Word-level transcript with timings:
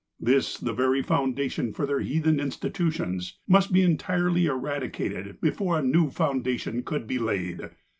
This, 0.19 0.57
the 0.57 0.73
very 0.73 1.03
foundation 1.03 1.73
for 1.73 1.85
their 1.85 1.99
heathen 1.99 2.39
institutions, 2.39 3.37
must 3.47 3.71
be 3.71 3.83
entirely 3.83 4.47
eradicated 4.47 5.39
before 5.41 5.77
a 5.77 5.83
new 5.83 6.09
foundation 6.09 6.81
could 6.81 7.05
be 7.05 7.19
laid. 7.19 7.69